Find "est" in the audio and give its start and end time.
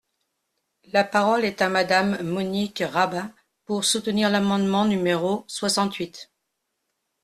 1.45-1.61